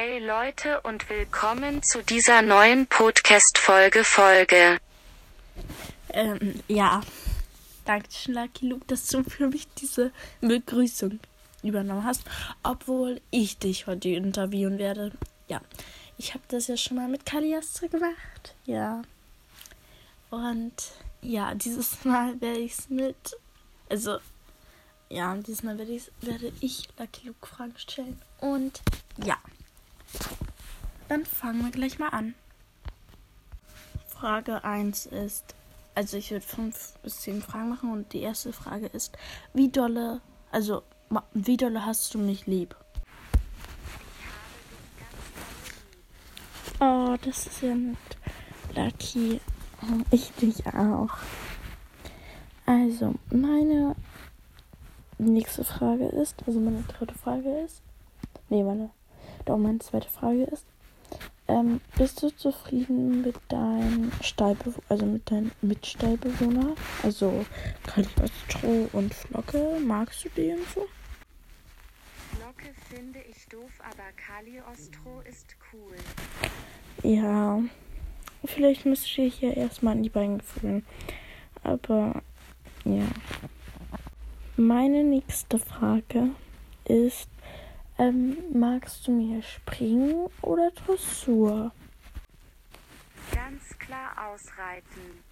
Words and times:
Hey 0.00 0.20
Leute 0.24 0.80
und 0.82 1.10
willkommen 1.10 1.82
zu 1.82 2.04
dieser 2.04 2.40
neuen 2.40 2.86
Podcast-Folge 2.86 4.04
Folge. 4.04 4.78
Ähm, 6.10 6.62
ja. 6.68 7.00
Dankeschön, 7.84 8.34
Lucky 8.34 8.68
Luke, 8.68 8.84
dass 8.86 9.08
du 9.08 9.24
für 9.24 9.48
mich 9.48 9.66
diese 9.74 10.12
Begrüßung 10.40 11.18
übernommen 11.64 12.04
hast. 12.04 12.22
Obwohl 12.62 13.20
ich 13.32 13.58
dich 13.58 13.88
heute 13.88 14.10
interviewen 14.10 14.78
werde. 14.78 15.10
Ja. 15.48 15.60
Ich 16.16 16.32
habe 16.32 16.44
das 16.46 16.68
ja 16.68 16.76
schon 16.76 16.96
mal 16.96 17.08
mit 17.08 17.26
Kaliastra 17.26 17.88
gemacht. 17.88 18.54
Ja. 18.66 19.02
Und 20.30 20.74
ja, 21.22 21.56
dieses 21.56 22.04
Mal 22.04 22.40
werde 22.40 22.60
ich 22.60 22.78
es 22.78 22.88
mit. 22.88 23.36
Also, 23.88 24.18
ja, 25.08 25.34
diesmal 25.34 25.76
werde, 25.76 26.00
werde 26.20 26.52
ich 26.60 26.88
Lucky 26.96 27.26
Luke 27.26 27.48
Fragen 27.48 27.74
stellen. 27.76 28.22
Und 28.40 28.80
ja. 29.24 29.38
Dann 31.08 31.24
fangen 31.24 31.64
wir 31.64 31.70
gleich 31.70 31.98
mal 31.98 32.10
an. 32.10 32.34
Frage 34.08 34.64
1 34.64 35.06
ist, 35.06 35.54
also 35.94 36.16
ich 36.16 36.30
würde 36.30 36.44
5 36.44 36.94
bis 37.02 37.20
10 37.20 37.40
Fragen 37.40 37.70
machen 37.70 37.92
und 37.92 38.12
die 38.12 38.20
erste 38.20 38.52
Frage 38.52 38.86
ist, 38.86 39.16
wie 39.54 39.68
dolle, 39.68 40.20
also 40.50 40.82
wie 41.32 41.56
dolle 41.56 41.86
hast 41.86 42.12
du 42.14 42.18
mich 42.18 42.46
lieb? 42.46 42.76
Oh, 46.80 47.16
das 47.22 47.46
ist 47.46 47.62
ja 47.62 47.74
nett. 47.74 47.96
Lucky. 48.74 49.40
Ich 50.10 50.30
dich 50.32 50.66
auch. 50.66 51.16
Also, 52.66 53.14
meine 53.30 53.96
nächste 55.18 55.64
Frage 55.64 56.06
ist, 56.06 56.36
also 56.46 56.60
meine 56.60 56.82
dritte 56.82 57.14
Frage 57.14 57.60
ist, 57.60 57.82
nee, 58.48 58.62
meine, 58.62 58.90
doch 59.46 59.56
meine 59.56 59.78
zweite 59.78 60.08
Frage 60.08 60.44
ist, 60.44 60.66
ähm, 61.48 61.80
bist 61.96 62.22
du 62.22 62.30
zufrieden 62.30 63.22
mit 63.22 63.36
deinem 63.48 64.12
Stallbewohner, 64.20 64.82
also 64.88 65.06
mit 65.06 65.30
deinem 65.30 65.50
Mitstallbewohner? 65.62 66.74
Also 67.02 67.44
Cagliostro 67.86 68.88
und 68.92 69.14
Flocke, 69.14 69.78
magst 69.84 70.24
du 70.24 70.28
die 70.36 70.52
und 70.52 70.68
so? 70.74 70.86
Flocke 72.36 72.72
finde 72.88 73.20
ich 73.30 73.46
doof, 73.48 73.72
aber 73.80 74.04
Cagliostro 74.16 75.22
ist 75.28 75.56
cool. 75.72 75.96
Ja, 77.02 77.60
vielleicht 78.44 78.84
müsste 78.84 79.22
ich 79.22 79.36
hier 79.36 79.56
erstmal 79.56 79.94
an 79.94 80.02
die 80.02 80.10
beiden 80.10 80.38
gewöhnen. 80.38 80.84
Aber 81.62 82.22
ja. 82.84 83.06
Meine 84.56 85.04
nächste 85.04 85.58
Frage 85.58 86.30
ist, 86.84 87.28
ähm, 87.98 88.36
magst 88.52 89.06
du 89.06 89.12
mir 89.12 89.42
springen 89.42 90.28
oder 90.42 90.70
Dressur? 90.70 91.72
Ganz 93.34 93.78
klar 93.78 94.30
ausreiten. 94.30 95.22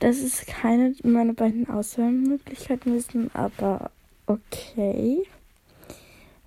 Das 0.00 0.18
ist 0.18 0.46
keine 0.46 0.94
meiner 1.04 1.32
beiden 1.32 1.68
Auswahlmöglichkeiten 1.68 2.94
wissen, 2.94 3.30
aber 3.34 3.90
okay. 4.26 5.26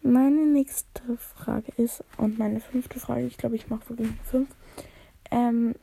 Meine 0.02 0.46
nächste 0.46 1.18
Frage 1.18 1.72
ist, 1.78 2.04
und 2.18 2.40
meine 2.40 2.60
fünfte 2.60 3.00
Frage, 3.00 3.26
ich 3.26 3.38
glaube, 3.38 3.56
ich 3.56 3.70
mache 3.70 3.90
wirklich 3.90 4.12
fünf. 4.24 4.50
Ähm, 5.30 5.76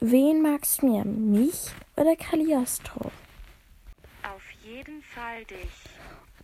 wen 0.00 0.42
magst 0.42 0.82
du 0.82 0.86
mehr, 0.86 1.04
mich 1.04 1.70
oder 1.96 2.16
Cagliostro? 2.16 3.10
Auf 4.22 4.50
jeden 4.64 5.02
Fall 5.02 5.44
dich. 5.44 5.68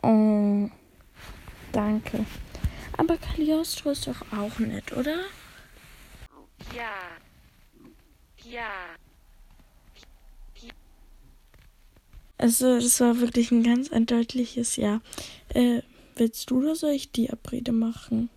Oh, 0.02 0.70
danke. 1.74 2.24
Aber 2.96 3.16
Cagliostro 3.16 3.90
ist 3.90 4.06
doch 4.06 4.20
auch 4.32 4.58
nett, 4.58 4.92
oder? 4.92 5.18
Ja. 6.74 6.92
Ja. 8.44 8.70
Also, 12.36 12.78
das 12.78 13.00
war 13.00 13.20
wirklich 13.20 13.50
ein 13.50 13.62
ganz 13.62 13.90
eindeutiges 13.90 14.76
Ja. 14.76 15.00
Äh, 15.48 15.82
willst 16.16 16.50
du 16.50 16.58
oder 16.58 16.76
soll 16.76 16.90
ich 16.90 17.10
die 17.10 17.30
Abrede 17.30 17.72
machen? 17.72 18.28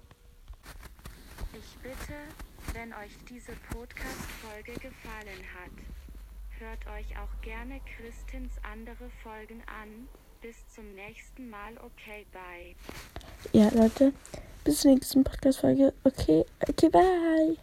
Ich 1.53 1.77
bitte, 1.81 2.13
wenn 2.73 2.93
euch 2.93 3.11
diese 3.29 3.51
Podcast-Folge 3.69 4.73
gefallen 4.73 5.43
hat, 5.55 5.71
hört 6.59 6.87
euch 6.87 7.17
auch 7.17 7.41
gerne 7.41 7.81
Christins 7.97 8.53
andere 8.63 9.09
Folgen 9.23 9.61
an. 9.67 10.07
Bis 10.41 10.55
zum 10.73 10.93
nächsten 10.95 11.49
Mal, 11.49 11.73
okay, 11.77 12.25
bye. 12.31 12.75
Ja, 13.53 13.69
Leute, 13.73 14.13
bis 14.63 14.81
zur 14.81 14.91
nächsten 14.91 15.23
Podcast-Folge. 15.23 15.93
Okay, 16.03 16.45
okay, 16.67 16.89
bye. 16.89 17.57